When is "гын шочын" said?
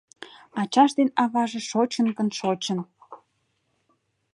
2.17-2.79